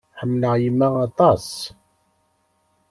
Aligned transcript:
Ḥemmleɣ 0.19 0.53
yemma 0.63 0.87
aṭas. 1.07 1.47